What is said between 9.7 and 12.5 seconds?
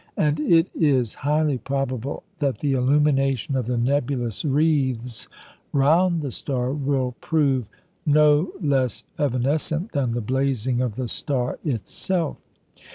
than the blazing of the star itself.